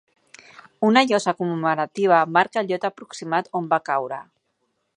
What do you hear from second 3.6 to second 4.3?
on va caure.